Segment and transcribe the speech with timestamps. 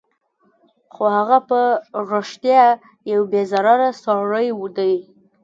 [0.93, 1.59] خو هغه په
[2.11, 2.65] رښتیا
[3.13, 4.95] یو بې ضرره سړی دی